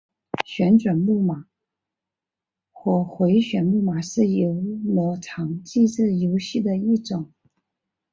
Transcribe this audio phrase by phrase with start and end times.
[0.45, 1.45] 旋转木马
[2.71, 4.51] 或回转木马是游
[4.83, 7.31] 乐场机动游戏的一种。